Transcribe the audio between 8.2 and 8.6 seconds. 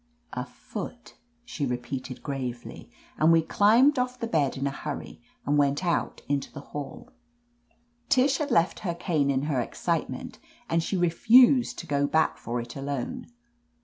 had